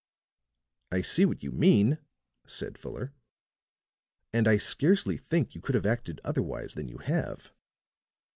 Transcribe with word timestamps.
"I 0.91 1.01
see 1.01 1.25
what 1.25 1.43
you 1.43 1.51
mean," 1.51 1.99
said 2.47 2.75
Fuller, 2.75 3.13
"and 4.33 4.47
I 4.47 4.57
scarcely 4.57 5.15
think 5.15 5.53
you 5.53 5.61
could 5.61 5.75
have 5.75 5.85
acted 5.85 6.19
otherwise 6.23 6.73
than 6.73 6.89
you 6.89 6.97
have. 6.97 7.53